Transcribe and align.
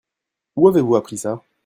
Où 0.55 0.67
avez-vous 0.67 0.95
appris 0.95 1.19
ça? 1.19 1.43